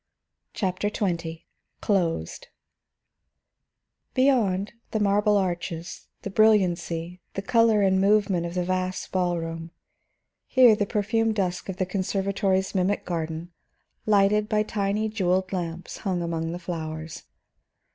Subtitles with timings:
[0.55, 1.43] CHAPTER XX
[1.79, 2.47] CLOSED
[4.15, 9.69] Beyond, the marble arches, the brilliancy, the color and movement of the vast ball room;
[10.47, 13.51] here, the perfumed dusk of the conservatory's mimic garden,
[14.07, 17.25] lighted by tiny jeweled lamps hung among the flowers.